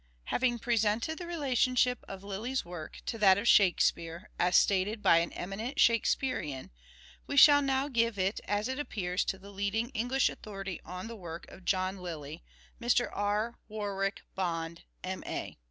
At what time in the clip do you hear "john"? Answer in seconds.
11.65-11.97